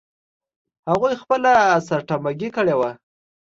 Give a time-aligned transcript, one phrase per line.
[0.89, 1.53] هغوی خپله
[1.87, 2.91] سرټمبه ګي کړې وه.